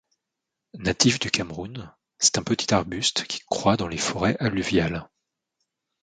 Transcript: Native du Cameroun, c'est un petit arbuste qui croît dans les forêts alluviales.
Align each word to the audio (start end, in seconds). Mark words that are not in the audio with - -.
Native 0.79 1.19
du 1.19 1.29
Cameroun, 1.29 1.93
c'est 2.17 2.39
un 2.39 2.43
petit 2.43 2.73
arbuste 2.73 3.25
qui 3.25 3.41
croît 3.41 3.77
dans 3.77 3.87
les 3.87 3.99
forêts 3.99 4.35
alluviales. 4.39 5.07